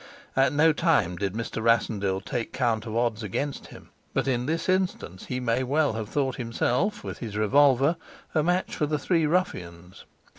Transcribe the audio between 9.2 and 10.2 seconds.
ruffians.